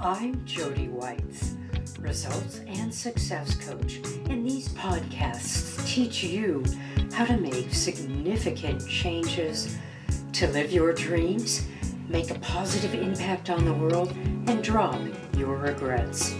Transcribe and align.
I'm 0.00 0.44
Jody 0.44 0.86
Whites, 0.86 1.56
results 1.98 2.60
and 2.68 2.94
success 2.94 3.56
coach, 3.56 3.96
and 4.30 4.48
these 4.48 4.68
podcasts 4.68 5.84
teach 5.88 6.22
you 6.22 6.64
how 7.12 7.24
to 7.24 7.36
make 7.36 7.74
significant 7.74 8.86
changes 8.86 9.76
to 10.34 10.46
live 10.52 10.70
your 10.70 10.92
dreams, 10.92 11.66
make 12.06 12.30
a 12.30 12.38
positive 12.38 12.94
impact 12.94 13.50
on 13.50 13.64
the 13.64 13.74
world, 13.74 14.12
and 14.46 14.62
drop 14.62 15.00
your 15.36 15.56
regrets. 15.56 16.32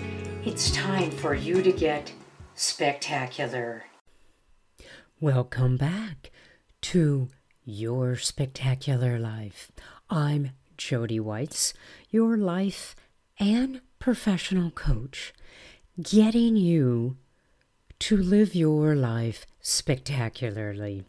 It's 0.45 0.71
time 0.71 1.11
for 1.11 1.35
you 1.35 1.61
to 1.61 1.73
get 1.73 2.13
spectacular. 2.55 3.87
Welcome 5.19 5.77
back 5.77 6.31
to 6.83 7.29
Your 7.65 8.15
Spectacular 8.15 9.19
Life. 9.19 9.73
I'm 10.09 10.53
Jody 10.77 11.19
Whites, 11.19 11.75
your 12.09 12.37
life 12.37 12.95
and 13.39 13.81
professional 13.99 14.71
coach, 14.71 15.33
getting 16.01 16.57
you 16.57 17.17
to 17.99 18.17
live 18.17 18.55
your 18.55 18.95
life 18.95 19.47
spectacularly. 19.61 21.05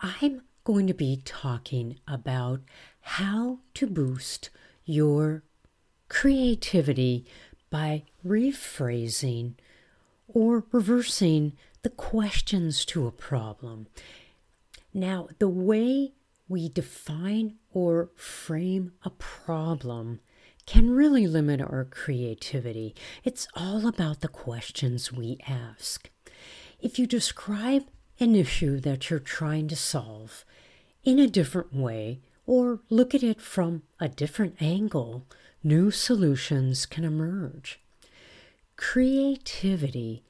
I'm 0.00 0.42
going 0.64 0.86
to 0.86 0.94
be 0.94 1.22
talking 1.24 1.98
about 2.06 2.60
how 3.00 3.58
to 3.74 3.86
boost 3.86 4.50
your 4.84 5.42
creativity 6.08 7.24
by 7.70 8.04
rephrasing 8.26 9.54
or 10.28 10.64
reversing 10.72 11.52
the 11.82 11.90
questions 11.90 12.84
to 12.84 13.06
a 13.06 13.12
problem. 13.12 13.86
Now, 14.92 15.28
the 15.38 15.48
way 15.48 16.12
we 16.48 16.68
define 16.68 17.56
or 17.72 18.10
frame 18.16 18.92
a 19.04 19.10
problem 19.10 20.20
can 20.66 20.90
really 20.90 21.26
limit 21.26 21.60
our 21.60 21.84
creativity. 21.84 22.94
It's 23.24 23.48
all 23.54 23.86
about 23.86 24.20
the 24.20 24.28
questions 24.28 25.12
we 25.12 25.38
ask. 25.46 26.10
If 26.80 26.98
you 26.98 27.06
describe 27.06 27.86
an 28.18 28.34
issue 28.34 28.80
that 28.80 29.10
you're 29.10 29.18
trying 29.18 29.68
to 29.68 29.76
solve 29.76 30.44
in 31.04 31.18
a 31.18 31.26
different 31.26 31.74
way 31.74 32.20
or 32.46 32.80
look 32.90 33.14
at 33.14 33.22
it 33.22 33.40
from 33.40 33.82
a 33.98 34.08
different 34.08 34.60
angle, 34.60 35.26
new 35.62 35.90
solutions 35.90 36.86
can 36.86 37.04
emerge. 37.04 37.80
Creativity 38.76 40.22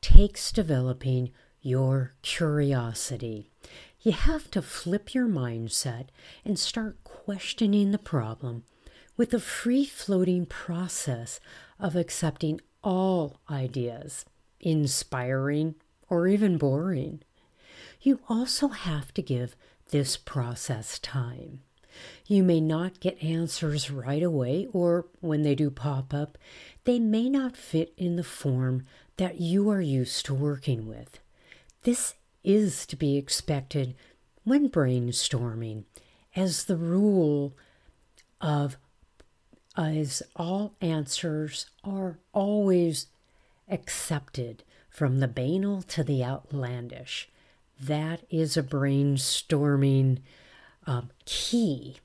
takes 0.00 0.52
developing 0.52 1.30
your 1.60 2.14
curiosity. 2.22 3.50
You 4.00 4.12
have 4.12 4.50
to 4.52 4.62
flip 4.62 5.14
your 5.14 5.28
mindset 5.28 6.06
and 6.44 6.58
start 6.58 7.04
questioning 7.04 7.90
the 7.90 7.98
problem 7.98 8.64
with 9.20 9.32
the 9.32 9.38
free 9.38 9.84
floating 9.84 10.46
process 10.46 11.40
of 11.78 11.94
accepting 11.94 12.58
all 12.82 13.38
ideas, 13.50 14.24
inspiring 14.60 15.74
or 16.08 16.26
even 16.26 16.56
boring. 16.56 17.20
You 18.00 18.20
also 18.30 18.68
have 18.68 19.12
to 19.12 19.20
give 19.20 19.56
this 19.90 20.16
process 20.16 20.98
time. 20.98 21.60
You 22.28 22.42
may 22.42 22.62
not 22.62 23.00
get 23.00 23.22
answers 23.22 23.90
right 23.90 24.22
away, 24.22 24.68
or 24.72 25.04
when 25.20 25.42
they 25.42 25.54
do 25.54 25.70
pop 25.70 26.14
up, 26.14 26.38
they 26.84 26.98
may 26.98 27.28
not 27.28 27.58
fit 27.58 27.92
in 27.98 28.16
the 28.16 28.24
form 28.24 28.86
that 29.18 29.38
you 29.38 29.68
are 29.68 29.82
used 29.82 30.24
to 30.24 30.34
working 30.34 30.86
with. 30.86 31.20
This 31.82 32.14
is 32.42 32.86
to 32.86 32.96
be 32.96 33.18
expected 33.18 33.94
when 34.44 34.70
brainstorming, 34.70 35.84
as 36.34 36.64
the 36.64 36.78
rule 36.78 37.54
of 38.40 38.78
as 39.80 40.22
all 40.36 40.74
answers 40.82 41.66
are 41.82 42.18
always 42.32 43.06
accepted 43.68 44.62
from 44.90 45.20
the 45.20 45.28
banal 45.28 45.80
to 45.80 46.04
the 46.04 46.22
outlandish. 46.22 47.30
That 47.80 48.20
is 48.28 48.56
a 48.56 48.62
brainstorming 48.62 50.18
um, 50.86 51.10
key. 51.24 51.96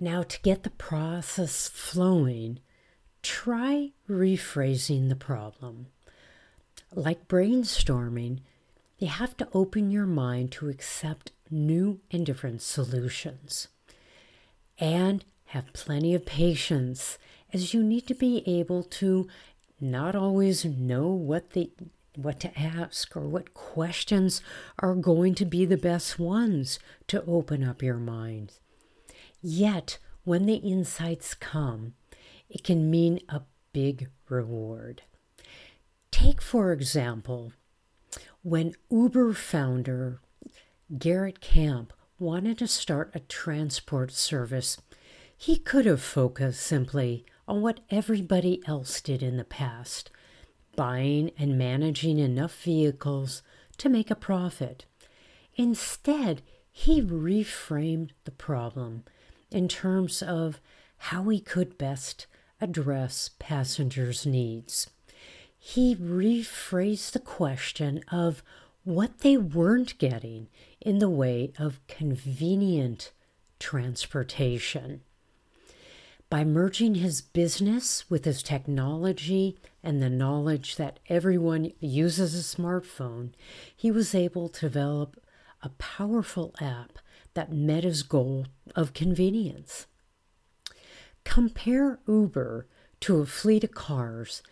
Now, 0.00 0.24
to 0.24 0.40
get 0.40 0.64
the 0.64 0.70
process 0.70 1.68
flowing, 1.68 2.58
try 3.22 3.92
rephrasing 4.10 5.08
the 5.08 5.16
problem. 5.16 5.86
Like 6.92 7.28
brainstorming, 7.28 8.40
you 8.98 9.08
have 9.08 9.36
to 9.36 9.48
open 9.52 9.90
your 9.92 10.06
mind 10.06 10.50
to 10.52 10.68
accept 10.68 11.30
new 11.48 12.00
and 12.10 12.26
different 12.26 12.60
solutions. 12.60 13.68
And 14.78 15.24
have 15.46 15.72
plenty 15.72 16.14
of 16.14 16.26
patience 16.26 17.18
as 17.52 17.72
you 17.72 17.82
need 17.82 18.06
to 18.06 18.14
be 18.14 18.42
able 18.46 18.82
to 18.82 19.28
not 19.80 20.14
always 20.14 20.64
know 20.64 21.08
what 21.08 21.50
the 21.50 21.70
what 22.16 22.40
to 22.40 22.58
ask 22.58 23.14
or 23.14 23.28
what 23.28 23.52
questions 23.52 24.40
are 24.78 24.94
going 24.94 25.34
to 25.34 25.44
be 25.44 25.66
the 25.66 25.76
best 25.76 26.18
ones 26.18 26.78
to 27.06 27.22
open 27.26 27.62
up 27.62 27.82
your 27.82 27.98
mind. 27.98 28.54
Yet, 29.42 29.98
when 30.24 30.46
the 30.46 30.54
insights 30.54 31.34
come, 31.34 31.92
it 32.48 32.64
can 32.64 32.90
mean 32.90 33.20
a 33.28 33.42
big 33.72 34.08
reward. 34.30 35.02
Take, 36.10 36.40
for 36.40 36.72
example, 36.72 37.52
when 38.42 38.74
Uber 38.90 39.34
founder 39.34 40.20
Garrett 40.98 41.40
Camp 41.40 41.92
wanted 42.18 42.58
to 42.58 42.66
start 42.66 43.10
a 43.14 43.20
transport 43.20 44.10
service, 44.12 44.78
he 45.36 45.56
could 45.56 45.86
have 45.86 46.02
focused 46.02 46.62
simply 46.62 47.24
on 47.46 47.60
what 47.60 47.80
everybody 47.90 48.62
else 48.66 49.00
did 49.00 49.22
in 49.22 49.36
the 49.36 49.44
past 49.44 50.10
buying 50.74 51.30
and 51.38 51.56
managing 51.56 52.18
enough 52.18 52.54
vehicles 52.62 53.42
to 53.78 53.88
make 53.88 54.10
a 54.10 54.14
profit. 54.14 54.84
Instead, 55.54 56.42
he 56.70 57.00
reframed 57.00 58.10
the 58.24 58.30
problem 58.30 59.02
in 59.50 59.68
terms 59.68 60.22
of 60.22 60.60
how 60.98 61.26
he 61.28 61.40
could 61.40 61.78
best 61.78 62.26
address 62.60 63.30
passengers' 63.38 64.26
needs 64.26 64.90
he 65.68 65.96
rephrased 65.96 67.10
the 67.10 67.18
question 67.18 68.00
of 68.12 68.40
what 68.84 69.18
they 69.18 69.36
weren't 69.36 69.98
getting 69.98 70.46
in 70.80 71.00
the 71.00 71.10
way 71.10 71.52
of 71.58 71.84
convenient 71.88 73.10
transportation. 73.58 75.00
By 76.28 76.42
merging 76.42 76.96
his 76.96 77.20
business 77.20 78.10
with 78.10 78.24
his 78.24 78.42
technology 78.42 79.56
and 79.82 80.02
the 80.02 80.10
knowledge 80.10 80.74
that 80.76 80.98
everyone 81.08 81.72
uses 81.78 82.34
a 82.34 82.56
smartphone, 82.56 83.30
he 83.76 83.92
was 83.92 84.14
able 84.14 84.48
to 84.48 84.68
develop 84.68 85.22
a 85.62 85.68
powerful 85.68 86.52
app 86.60 86.98
that 87.34 87.52
met 87.52 87.84
his 87.84 88.02
goal 88.02 88.46
of 88.74 88.92
convenience. 88.92 89.86
Compare 91.22 92.00
Uber 92.08 92.66
to 93.00 93.20
a 93.20 93.26
fleet 93.26 93.62
of 93.62 93.72
cars 93.72 94.42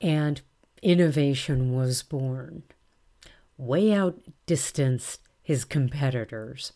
and 0.00 0.40
innovation 0.82 1.74
was 1.74 2.02
born, 2.02 2.62
way 3.58 3.92
outdistanced 3.92 5.20
his 5.42 5.66
competitors. 5.66 6.72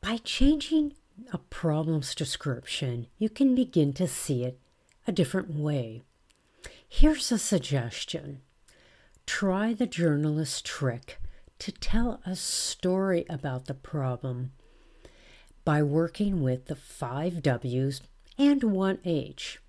By 0.00 0.18
changing 0.18 0.92
a 1.32 1.38
problem's 1.38 2.14
description, 2.14 3.06
you 3.18 3.28
can 3.28 3.54
begin 3.54 3.92
to 3.94 4.06
see 4.06 4.44
it 4.44 4.58
a 5.06 5.12
different 5.12 5.54
way. 5.54 6.02
Here's 6.88 7.30
a 7.32 7.38
suggestion 7.38 8.40
try 9.26 9.74
the 9.74 9.86
journalist's 9.86 10.62
trick 10.62 11.18
to 11.58 11.72
tell 11.72 12.20
a 12.24 12.34
story 12.34 13.26
about 13.28 13.66
the 13.66 13.74
problem 13.74 14.52
by 15.64 15.82
working 15.82 16.42
with 16.42 16.66
the 16.66 16.76
five 16.76 17.42
W's 17.42 18.00
and 18.38 18.62
one 18.64 18.98
H. 19.04 19.60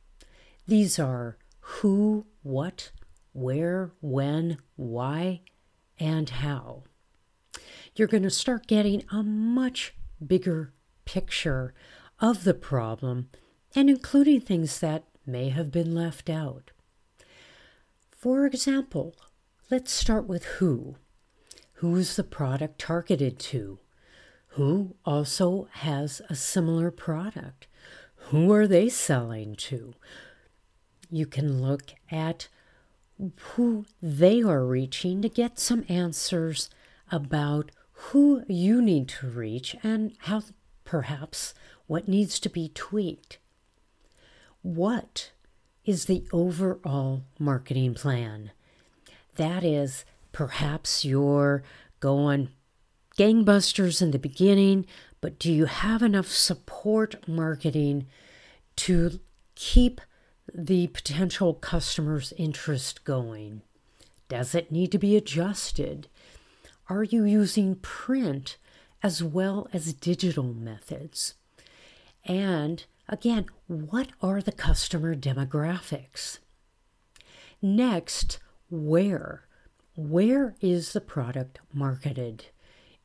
These 0.67 0.99
are 0.99 1.37
who, 1.59 2.25
what, 2.41 2.91
where, 3.34 3.91
when, 4.02 4.59
why, 4.75 5.41
and 5.99 6.29
how. 6.29 6.84
You're 7.95 8.07
going 8.07 8.23
to 8.23 8.29
start 8.29 8.67
getting 8.67 9.03
a 9.11 9.23
much 9.23 9.93
bigger 10.25 10.73
picture 11.09 11.73
of 12.20 12.44
the 12.44 12.53
problem 12.53 13.29
and 13.76 13.90
including 13.90 14.40
things 14.40 14.79
that 14.79 15.06
may 15.26 15.50
have 15.50 15.72
been 15.72 15.96
left 15.96 16.29
out. 16.29 16.70
For 18.11 18.46
example, 18.46 19.16
let's 19.72 19.91
start 19.91 20.28
with 20.28 20.44
who. 20.59 20.97
Who 21.76 21.96
is 21.96 22.16
the 22.16 22.23
product 22.23 22.78
targeted 22.78 23.40
to? 23.40 23.79
Who 24.50 24.97
also 25.03 25.67
has 25.72 26.22
a 26.29 26.35
similar 26.35 26.91
product? 26.91 27.66
Who 28.29 28.52
are 28.53 28.67
they 28.67 28.88
selling 28.88 29.55
to? 29.55 29.96
You 31.09 31.26
can 31.26 31.59
look 31.59 31.94
at 32.12 32.50
who 33.53 33.88
they 34.00 34.44
are 34.44 34.64
reaching 34.64 35.23
to 35.23 35.29
get 35.29 35.58
some 35.58 35.85
answers 35.90 36.70
about 37.12 37.72
who 37.91 38.44
you 38.47 38.79
need 38.79 39.08
to 39.09 39.28
reach 39.28 39.76
and 39.82 40.14
how 40.20 40.44
perhaps 40.90 41.53
what 41.86 42.08
needs 42.08 42.40
to 42.40 42.50
be 42.50 42.72
tweaked. 42.74 43.38
what 44.64 45.30
is 45.86 46.06
the 46.06 46.26
overall 46.34 47.22
marketing 47.38 47.94
plan? 47.94 48.50
That 49.36 49.64
is, 49.64 50.03
perhaps 50.32 51.06
you're 51.06 51.62
going 52.00 52.50
gangbusters 53.20 54.02
in 54.02 54.09
the 54.09 54.18
beginning, 54.18 54.88
but 55.22 55.38
do 55.38 55.53
you 55.53 55.66
have 55.66 56.02
enough 56.02 56.32
support 56.32 57.28
marketing 57.28 58.08
to 58.78 59.20
keep 59.53 60.02
the 60.52 60.88
potential 60.88 61.53
customer's 61.53 62.34
interest 62.36 63.03
going? 63.03 63.62
Does 64.28 64.56
it 64.56 64.72
need 64.72 64.91
to 64.91 64.97
be 64.97 65.16
adjusted? 65.16 66.08
Are 66.90 67.03
you 67.03 67.26
using 67.26 67.76
print 67.76 68.58
as 69.01 69.23
well 69.23 69.67
as 69.73 69.93
digital 69.93 70.43
methods? 70.43 71.35
And 72.25 72.84
again, 73.07 73.46
what 73.67 74.09
are 74.22 74.41
the 74.41 74.51
customer 74.51 75.16
demographics? 75.16 76.40
Next, 77.61 78.40
where? 78.69 79.46
Where 79.96 80.55
is 80.61 80.93
the 80.93 81.01
product 81.01 81.59
marketed? 81.73 82.46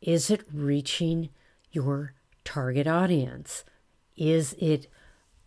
Is 0.00 0.30
it 0.30 0.44
reaching 0.52 1.30
your 1.72 2.14
target 2.44 2.86
audience? 2.86 3.64
Is 4.16 4.54
it, 4.58 4.86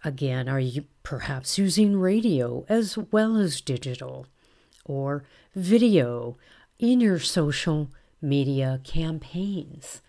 again, 0.04 0.50
are 0.50 0.60
you 0.60 0.86
perhaps 1.04 1.58
using 1.58 1.98
radio 1.98 2.66
as 2.68 2.98
well 2.98 3.38
as 3.38 3.62
digital 3.62 4.28
or 4.84 5.24
video 5.56 6.38
in 6.80 7.00
your 7.00 7.20
social 7.20 7.90
media 8.22 8.82
campaigns? 8.84 10.02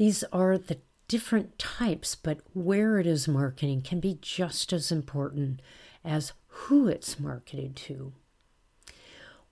These 0.00 0.24
are 0.32 0.56
the 0.56 0.78
different 1.08 1.58
types, 1.58 2.14
but 2.14 2.38
where 2.54 2.98
it 2.98 3.06
is 3.06 3.28
marketing 3.28 3.82
can 3.82 4.00
be 4.00 4.16
just 4.22 4.72
as 4.72 4.90
important 4.90 5.60
as 6.02 6.32
who 6.46 6.88
it's 6.88 7.20
marketed 7.20 7.76
to. 7.76 8.14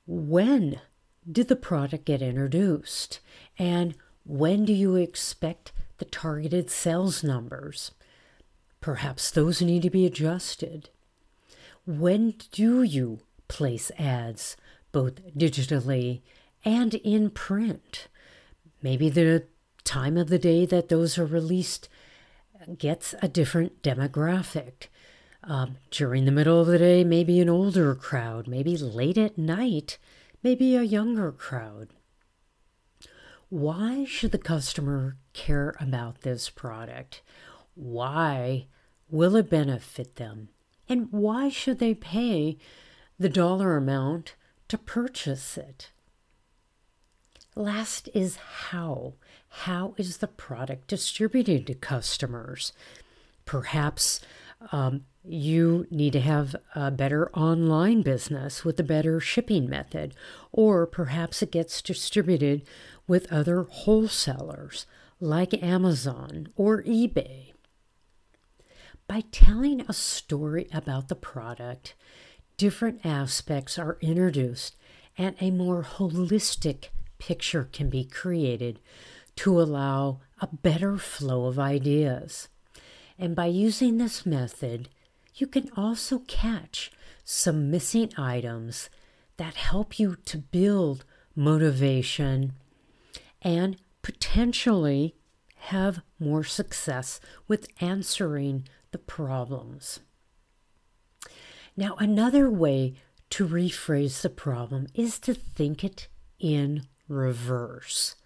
When 0.06 0.80
did 1.30 1.48
the 1.48 1.54
product 1.54 2.06
get 2.06 2.22
introduced? 2.22 3.20
And 3.58 3.94
when 4.24 4.64
do 4.64 4.72
you 4.72 4.96
expect 4.96 5.72
the 5.98 6.06
targeted 6.06 6.70
sales 6.70 7.22
numbers? 7.22 7.90
Perhaps 8.80 9.30
those 9.32 9.60
need 9.60 9.82
to 9.82 9.90
be 9.90 10.06
adjusted. 10.06 10.88
When 11.84 12.36
do 12.52 12.82
you 12.82 13.20
place 13.48 13.90
ads, 13.98 14.56
both 14.92 15.16
digitally 15.36 16.22
and 16.64 16.94
in 16.94 17.28
print? 17.28 18.08
Maybe 18.80 19.10
the 19.10 19.44
time 19.84 20.16
of 20.16 20.28
the 20.28 20.38
day 20.38 20.66
that 20.66 20.88
those 20.88 21.18
are 21.18 21.26
released 21.26 21.88
gets 22.76 23.14
a 23.22 23.28
different 23.28 23.82
demographic. 23.82 24.88
Um, 25.44 25.76
during 25.90 26.24
the 26.24 26.32
middle 26.32 26.60
of 26.60 26.66
the 26.66 26.78
day, 26.78 27.04
maybe 27.04 27.40
an 27.40 27.48
older 27.48 27.94
crowd, 27.94 28.46
maybe 28.46 28.76
late 28.76 29.16
at 29.16 29.38
night, 29.38 29.98
maybe 30.42 30.76
a 30.76 30.82
younger 30.82 31.32
crowd. 31.32 31.88
Why 33.48 34.04
should 34.04 34.32
the 34.32 34.38
customer 34.38 35.16
care 35.32 35.74
about 35.80 36.20
this 36.20 36.50
product? 36.50 37.22
Why 37.74 38.66
will 39.08 39.36
it 39.36 39.48
benefit 39.48 40.16
them? 40.16 40.50
And 40.88 41.08
why 41.10 41.48
should 41.48 41.78
they 41.78 41.94
pay 41.94 42.58
the 43.18 43.28
dollar 43.28 43.76
amount 43.76 44.34
to 44.68 44.76
purchase 44.76 45.56
it? 45.56 45.90
Last 47.58 48.08
is 48.14 48.36
how. 48.36 49.14
How 49.48 49.94
is 49.96 50.18
the 50.18 50.28
product 50.28 50.86
distributed 50.86 51.66
to 51.66 51.74
customers? 51.74 52.72
Perhaps 53.46 54.20
um, 54.70 55.06
you 55.24 55.84
need 55.90 56.12
to 56.12 56.20
have 56.20 56.54
a 56.76 56.92
better 56.92 57.28
online 57.36 58.02
business 58.02 58.64
with 58.64 58.78
a 58.78 58.84
better 58.84 59.18
shipping 59.18 59.68
method, 59.68 60.14
or 60.52 60.86
perhaps 60.86 61.42
it 61.42 61.50
gets 61.50 61.82
distributed 61.82 62.62
with 63.08 63.32
other 63.32 63.64
wholesalers 63.64 64.86
like 65.18 65.60
Amazon 65.60 66.50
or 66.54 66.84
eBay. 66.84 67.54
By 69.08 69.24
telling 69.32 69.80
a 69.80 69.92
story 69.92 70.68
about 70.72 71.08
the 71.08 71.16
product, 71.16 71.96
different 72.56 73.04
aspects 73.04 73.80
are 73.80 73.98
introduced 74.00 74.76
and 75.16 75.34
a 75.40 75.50
more 75.50 75.82
holistic 75.82 76.90
picture 77.18 77.68
can 77.72 77.88
be 77.90 78.04
created 78.04 78.80
to 79.36 79.60
allow 79.60 80.20
a 80.40 80.48
better 80.48 80.98
flow 80.98 81.46
of 81.46 81.58
ideas. 81.58 82.48
And 83.18 83.34
by 83.34 83.46
using 83.46 83.98
this 83.98 84.24
method, 84.24 84.88
you 85.34 85.46
can 85.46 85.70
also 85.76 86.20
catch 86.20 86.90
some 87.24 87.70
missing 87.70 88.12
items 88.16 88.90
that 89.36 89.54
help 89.54 89.98
you 89.98 90.16
to 90.24 90.38
build 90.38 91.04
motivation 91.36 92.54
and 93.42 93.76
potentially 94.02 95.14
have 95.56 96.00
more 96.18 96.44
success 96.44 97.20
with 97.46 97.68
answering 97.80 98.66
the 98.90 98.98
problems. 98.98 100.00
Now, 101.76 101.94
another 101.98 102.50
way 102.50 102.94
to 103.30 103.46
rephrase 103.46 104.22
the 104.22 104.30
problem 104.30 104.86
is 104.94 105.18
to 105.20 105.34
think 105.34 105.84
it 105.84 106.08
in 106.40 106.86
reverse. 107.08 108.16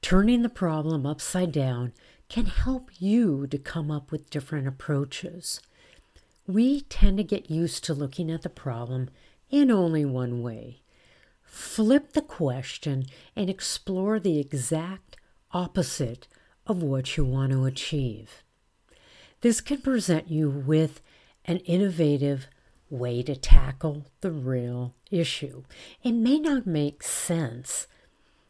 Turning 0.00 0.42
the 0.42 0.48
problem 0.48 1.06
upside 1.06 1.52
down 1.52 1.92
can 2.28 2.46
help 2.46 2.90
you 2.98 3.46
to 3.46 3.58
come 3.58 3.90
up 3.90 4.10
with 4.10 4.30
different 4.30 4.66
approaches. 4.66 5.60
We 6.46 6.80
tend 6.82 7.18
to 7.18 7.24
get 7.24 7.50
used 7.50 7.84
to 7.84 7.94
looking 7.94 8.30
at 8.30 8.42
the 8.42 8.48
problem 8.48 9.10
in 9.50 9.70
only 9.70 10.04
one 10.04 10.42
way. 10.42 10.80
Flip 11.42 12.14
the 12.14 12.22
question 12.22 13.04
and 13.36 13.50
explore 13.50 14.18
the 14.18 14.38
exact 14.38 15.16
opposite 15.52 16.26
of 16.66 16.82
what 16.82 17.16
you 17.16 17.24
want 17.24 17.52
to 17.52 17.66
achieve. 17.66 18.42
This 19.42 19.60
can 19.60 19.82
present 19.82 20.30
you 20.30 20.48
with 20.48 21.00
an 21.44 21.58
innovative 21.58 22.46
way 22.88 23.22
to 23.22 23.34
tackle 23.34 24.06
the 24.20 24.30
real 24.30 24.94
issue. 25.10 25.64
It 26.02 26.12
may 26.12 26.38
not 26.38 26.66
make 26.66 27.02
sense, 27.02 27.86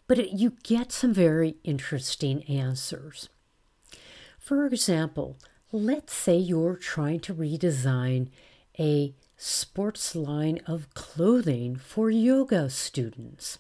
but 0.07 0.19
it, 0.19 0.31
you 0.31 0.57
get 0.63 0.93
some 0.93 1.15
very 1.15 1.57
interesting 1.65 2.43
answers. 2.45 3.29
For 4.39 4.67
example, 4.67 5.39
let's 5.71 6.13
say 6.13 6.37
you're 6.37 6.77
trying 6.77 7.21
to 7.21 7.35
redesign 7.35 8.29
a 8.79 9.15
sports 9.37 10.15
line 10.15 10.61
of 10.67 10.93
clothing 10.95 11.77
for 11.77 12.11
yoga 12.11 12.71
students. 12.71 13.59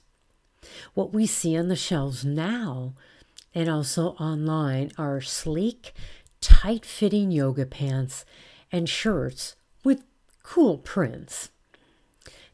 What 0.95 1.13
we 1.13 1.27
see 1.27 1.57
on 1.57 1.69
the 1.69 1.77
shelves 1.77 2.25
now 2.25 2.95
and 3.55 3.69
also 3.69 4.11
online 4.13 4.93
are 4.97 5.21
sleek, 5.21 5.93
tight 6.41 6.85
fitting 6.85 7.31
yoga 7.31 7.67
pants 7.67 8.25
and 8.71 8.89
shirts 8.89 9.57
with 9.85 10.05
cool 10.43 10.79
prints. 10.79 11.51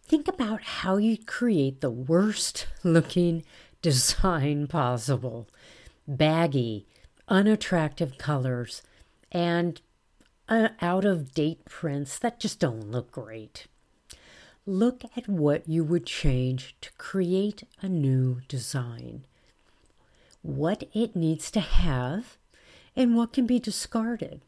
Think 0.02 0.26
about 0.26 0.62
how 0.62 0.96
you'd 0.96 1.26
create 1.26 1.80
the 1.80 1.90
worst 1.90 2.66
looking 2.82 3.44
design 3.82 4.66
possible 4.66 5.48
baggy, 6.08 6.86
unattractive 7.28 8.16
colors, 8.16 8.82
and 9.30 9.80
uh, 10.48 10.68
out 10.80 11.04
of 11.04 11.34
date 11.34 11.64
prints 11.66 12.18
that 12.18 12.40
just 12.40 12.58
don't 12.58 12.90
look 12.90 13.12
great. 13.12 13.66
Look 14.66 15.04
at 15.16 15.28
what 15.28 15.68
you 15.68 15.84
would 15.84 16.06
change 16.06 16.76
to 16.80 16.90
create 16.98 17.62
a 17.80 17.88
new 17.88 18.40
design, 18.48 19.26
what 20.42 20.84
it 20.94 21.14
needs 21.14 21.50
to 21.52 21.60
have, 21.60 22.36
and 22.96 23.14
what 23.14 23.32
can 23.32 23.46
be 23.46 23.58
discarded. 23.58 24.40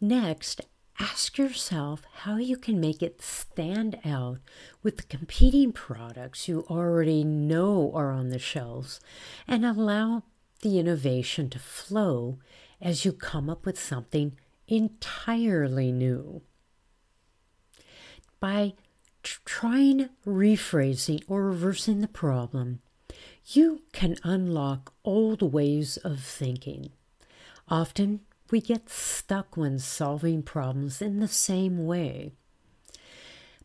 Next, 0.00 0.62
ask 1.00 1.38
yourself 1.38 2.02
how 2.12 2.36
you 2.36 2.56
can 2.56 2.78
make 2.78 3.02
it 3.02 3.22
stand 3.22 3.98
out 4.04 4.38
with 4.82 4.98
the 4.98 5.02
competing 5.04 5.72
products 5.72 6.46
you 6.46 6.64
already 6.68 7.24
know 7.24 7.90
are 7.94 8.12
on 8.12 8.28
the 8.28 8.38
shelves 8.38 9.00
and 9.48 9.64
allow 9.64 10.22
the 10.60 10.78
innovation 10.78 11.48
to 11.48 11.58
flow 11.58 12.38
as 12.82 13.04
you 13.04 13.12
come 13.12 13.48
up 13.48 13.64
with 13.64 13.80
something 13.80 14.36
entirely 14.68 15.90
new. 15.90 16.42
By 18.38 18.74
trying 19.22 20.10
rephrasing 20.26 21.22
or 21.26 21.44
reversing 21.44 22.00
the 22.00 22.08
problem, 22.08 22.80
you 23.46 23.82
can 23.92 24.16
unlock 24.22 24.92
old 25.04 25.52
ways 25.52 25.96
of 25.98 26.20
thinking. 26.20 26.90
Often 27.68 28.20
we 28.50 28.60
get 28.60 28.88
stuck 28.88 29.56
when 29.56 29.78
solving 29.78 30.42
problems 30.42 31.00
in 31.00 31.20
the 31.20 31.28
same 31.28 31.86
way. 31.86 32.32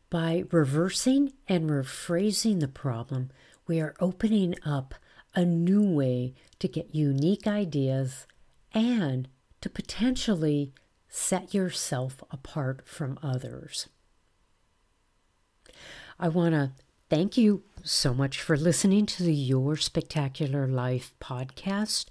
By 0.10 0.46
reversing 0.52 1.34
and 1.48 1.70
rephrasing 1.70 2.60
the 2.60 2.68
problem, 2.68 3.32
we 3.68 3.80
are 3.80 3.96
opening 4.00 4.56
up 4.66 4.96
a 5.34 5.44
new 5.44 5.84
way 5.84 6.34
to 6.60 6.68
get 6.68 6.96
unique 6.96 7.48
ideas 7.48 8.28
and 8.74 9.28
to 9.62 9.70
potentially 9.70 10.74
set 11.10 11.54
yourself 11.54 12.24
apart 12.32 12.88
from 12.88 13.18
others. 13.24 13.88
I 16.20 16.30
want 16.30 16.54
to 16.54 16.72
thank 17.10 17.38
you 17.38 17.64
so 17.84 18.14
much 18.14 18.42
for 18.42 18.56
listening 18.56 19.06
to 19.08 19.24
the 19.24 19.34
Your 19.34 19.76
Spectacular 19.76 20.68
Life 20.68 21.14
podcast. 21.20 22.06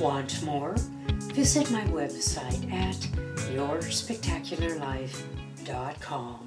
Want 0.00 0.42
more? 0.42 0.74
Visit 1.34 1.70
my 1.70 1.84
website 1.84 2.72
at 2.72 2.96
yourspectacularlife.com. 3.52 6.45